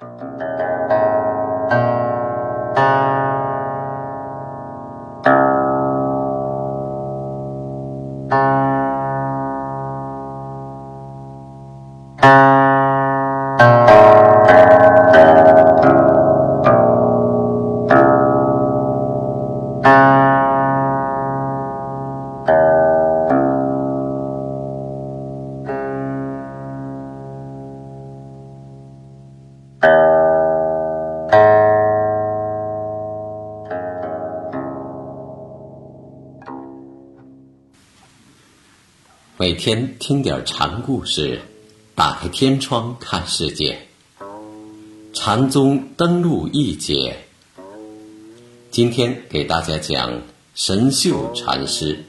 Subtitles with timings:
[0.00, 0.38] thank uh you
[13.58, 13.97] -huh.
[39.40, 41.40] 每天听点禅故事，
[41.94, 43.86] 打开天窗看世界。
[45.14, 47.16] 禅宗登陆一节，
[48.72, 50.22] 今天给大家讲
[50.56, 52.04] 神秀禅师，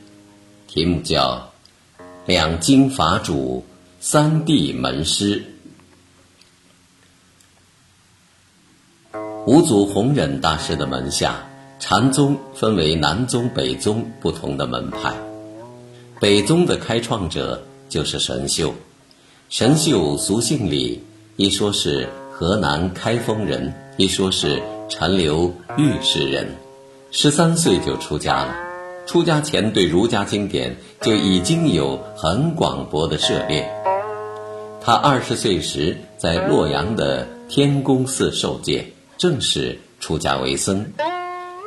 [0.68, 1.52] 题目叫
[2.26, 3.64] 《两经法主，
[4.00, 5.46] 三地门师》。
[9.46, 15.29] 五祖弘忍大师的门下，禅宗分为南宗、北宗不同的门派。
[16.20, 18.74] 北宗的开创者就是神秀，
[19.48, 21.02] 神秀俗姓李，
[21.38, 26.46] 一说是河南开封人，一说是陈留御史人。
[27.12, 28.54] 十三岁就出家了，
[29.08, 33.66] 出家前对儒家经典就已经有很广博的涉猎。
[34.82, 38.86] 他二十岁时在洛阳的天宫寺受戒，
[39.18, 40.86] 正式出家为僧，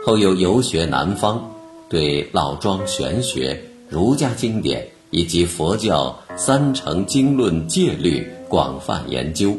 [0.04, 1.50] 后又游学南方，
[1.88, 3.58] 对老庄玄学。
[3.92, 9.54] 儒家经典以及佛教三乘经论戒律广泛研究，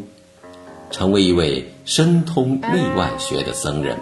[0.89, 3.95] 成为一位深通内外学的僧人。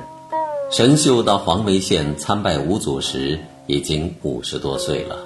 [0.72, 3.38] 神秀到黄梅县参拜五祖时，
[3.68, 5.18] 已经五十多岁了。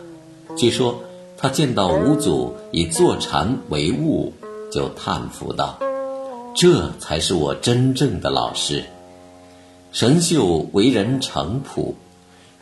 [0.57, 0.99] 据说
[1.37, 4.33] 他见到五祖以坐禅为物，
[4.71, 5.77] 就叹服道
[6.57, 8.83] ：“这才是我真正的老师。”
[9.93, 11.93] 神秀为人诚朴。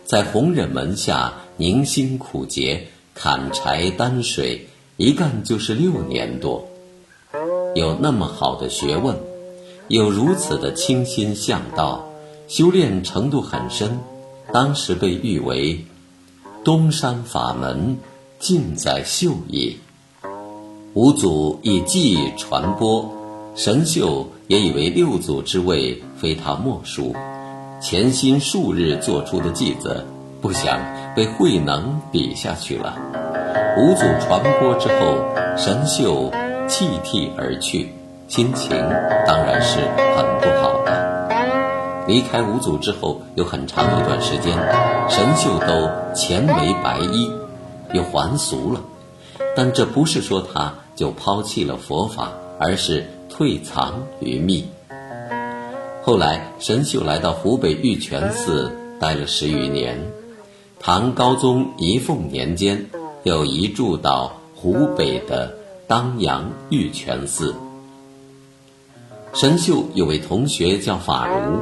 [0.05, 6.67] 在弘忍门下凝心苦节，砍柴担水，一干就是六年多。
[7.75, 9.17] 有那么好的学问，
[9.87, 12.07] 有如此的清心向道，
[12.47, 13.99] 修炼程度很深。
[14.51, 15.85] 当时被誉为
[16.63, 17.97] 东山法门，
[18.39, 19.73] 尽在秀也。
[20.93, 23.11] 五祖以记传播，
[23.55, 27.15] 神秀也以为六祖之位非他莫属。
[27.81, 30.05] 潜心数日做出的偈子，
[30.43, 30.77] 不想
[31.15, 32.97] 被慧能比下去了。
[33.77, 35.23] 五祖传播之后，
[35.55, 36.29] 神秀
[36.67, 37.93] 弃替而去，
[38.27, 38.77] 心情
[39.25, 39.79] 当然是
[40.17, 42.05] 很不好的。
[42.07, 44.53] 离开五祖之后，有很长一段时间，
[45.09, 47.31] 神秀都钱眉白衣，
[47.93, 48.81] 又还俗了。
[49.55, 54.67] 但这不是说他就抛弃了佛法，而是退藏于密。
[56.01, 59.97] 后来，神秀来到湖北玉泉寺待了十余年。
[60.85, 62.89] 唐高宗仪凤年间，
[63.23, 65.55] 又移住到湖北的
[65.87, 67.55] 当阳玉泉寺。
[69.33, 71.61] 神秀有位同学叫法如，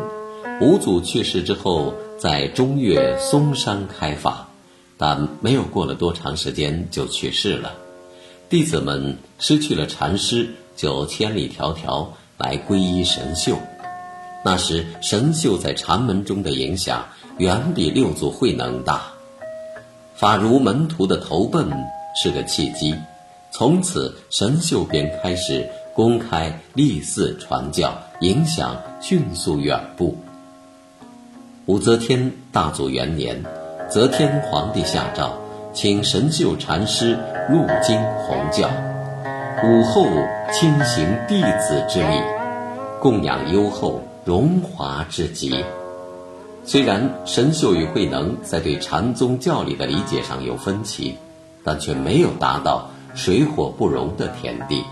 [0.59, 4.49] 五祖去世之后，在中岳嵩山开法，
[4.97, 7.73] 但没有过了多长时间就去世了。
[8.49, 12.07] 弟子们失去了禅师，就千里迢迢
[12.39, 13.55] 来皈依神秀。
[14.43, 17.05] 那时，神秀在禅门中的影响
[17.37, 19.10] 远比六祖慧能大。
[20.21, 21.67] 法如门徒的投奔
[22.13, 22.95] 是个契机，
[23.49, 30.13] 从此神秀便开始公开立寺传教，影响迅速远播。
[31.65, 33.43] 武则天大祖元年，
[33.89, 35.33] 则天皇帝下诏，
[35.73, 37.17] 请神秀禅师
[37.49, 38.69] 入京弘教。
[39.63, 40.05] 武后
[40.53, 42.21] 亲行弟子之礼，
[42.99, 43.99] 供养优厚。
[44.23, 45.65] 荣华至极。
[46.63, 51.15] 虽然神秀与慧能在对禅宗教理的理解上有分歧，
[51.63, 54.83] 但却没有达到水火不容的田地。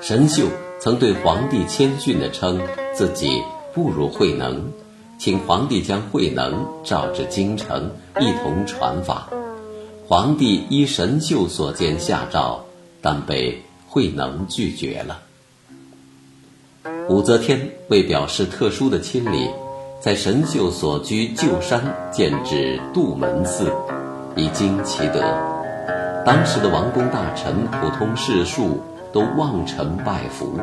[0.00, 0.46] 神秀
[0.80, 2.60] 曾对皇帝谦逊地称
[2.94, 3.42] 自己
[3.72, 4.72] 不如慧能，
[5.18, 9.28] 请皇帝将慧能召至京城，一同传法。
[10.08, 12.64] 皇帝依神秀所见下诏，
[13.00, 15.20] 但被慧能拒绝了。
[17.08, 19.48] 武则天为表示特殊的亲礼，
[20.00, 23.70] 在神秀所居旧山建置杜门寺，
[24.34, 25.20] 以经其德。
[26.24, 28.80] 当时的王公大臣、普通士庶
[29.12, 30.58] 都望尘拜服。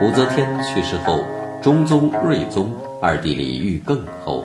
[0.00, 1.18] 武则天去世后，
[1.60, 2.70] 中宗、睿宗
[3.00, 4.44] 二帝礼遇更厚。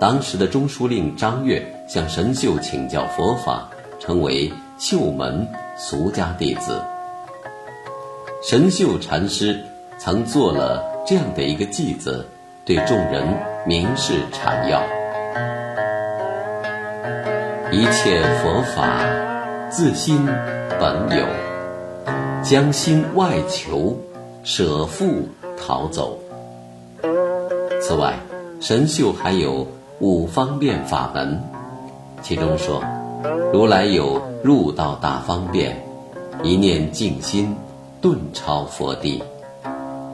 [0.00, 3.68] 当时的中书令张悦向神秀请教佛法，
[4.00, 5.46] 成为秀门
[5.76, 6.82] 俗家弟子。
[8.42, 9.64] 神秀禅师。
[10.00, 12.24] 曾做了这样的一个偈子，
[12.68, 13.24] 对众人
[13.64, 14.82] 明示阐要：
[17.72, 19.00] 一切佛法
[19.70, 20.26] 自心
[20.78, 21.24] 本有，
[22.42, 23.96] 将心外求，
[24.44, 25.26] 舍父
[25.56, 26.18] 逃走。
[27.80, 28.12] 此外，
[28.60, 29.66] 神秀还有
[30.00, 31.42] 五方便法门，
[32.20, 32.84] 其中说，
[33.50, 35.82] 如来有入道大方便，
[36.42, 37.56] 一念静心，
[38.02, 39.22] 顿超佛地。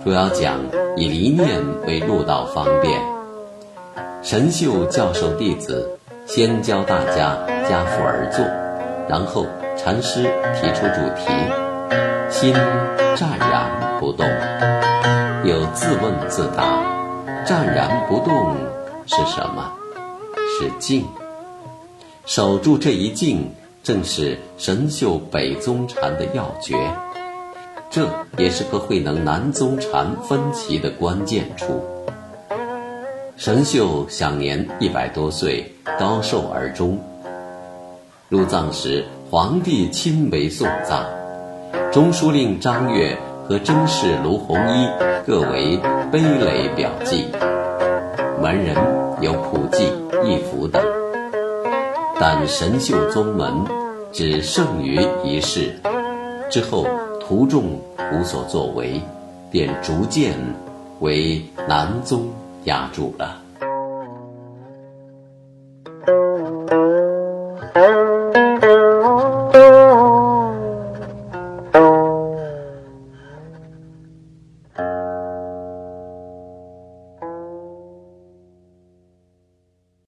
[0.04, 0.60] 主要讲
[0.98, 1.48] 以离念
[1.86, 3.00] 为入道方便。
[4.22, 8.44] 神秀教授弟子，先教大家家父而坐，
[9.08, 9.46] 然后
[9.78, 10.24] 禅师
[10.54, 11.32] 提出主题，
[12.28, 12.52] 心
[13.16, 14.26] 湛然不动，
[15.42, 16.84] 有自问自答：
[17.46, 18.54] 湛然不动
[19.06, 19.72] 是什么？
[20.60, 21.06] 是静。
[22.26, 23.50] 守住这一静，
[23.82, 26.76] 正是神秀北宗禅的要诀。
[27.94, 31.80] 这也是和慧能南宗禅分歧的关键处。
[33.36, 36.98] 神秀享年一百多岁，高寿而终。
[38.28, 41.04] 入葬时，皇帝亲为送葬，
[41.92, 44.88] 中书令张悦和征士卢弘一
[45.24, 45.78] 各为
[46.10, 47.26] 碑垒表记，
[48.42, 48.74] 门人
[49.20, 49.84] 有普济、
[50.24, 50.82] 义福等。
[52.18, 53.54] 但神秀宗门
[54.10, 55.72] 只剩余一世，
[56.50, 56.88] 之后。
[57.26, 57.80] 徒众
[58.12, 59.00] 无所作为，
[59.50, 60.36] 便逐渐
[61.00, 62.28] 为南宗
[62.64, 63.43] 压住了。